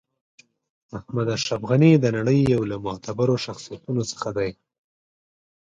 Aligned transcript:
محمد 0.91 1.27
اشرف 1.35 1.61
غنی 1.69 1.91
د 1.99 2.05
نړۍ 2.17 2.39
یو 2.53 2.61
له 2.71 2.77
معتبرو 2.85 3.35
شخصیتونو 3.45 4.01
څخه 4.11 4.29
ده. 4.37 4.47